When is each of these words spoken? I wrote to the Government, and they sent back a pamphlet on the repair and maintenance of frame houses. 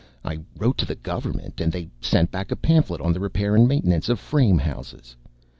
I 0.25 0.39
wrote 0.57 0.79
to 0.79 0.85
the 0.87 0.95
Government, 0.95 1.61
and 1.61 1.71
they 1.71 1.91
sent 2.01 2.31
back 2.31 2.49
a 2.51 2.55
pamphlet 2.55 3.01
on 3.01 3.13
the 3.13 3.19
repair 3.19 3.55
and 3.55 3.67
maintenance 3.67 4.09
of 4.09 4.19
frame 4.19 4.57
houses. 4.57 5.15